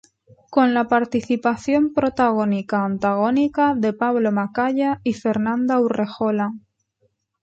Con 0.49 0.73
la 0.73 0.87
participación 0.87 1.93
protagónica 1.93 2.83
antagónica 2.83 3.75
de 3.75 3.93
Pablo 3.93 4.31
Macaya 4.31 4.99
y 5.03 5.13
Fernanda 5.13 5.79
Urrejola. 5.79 6.53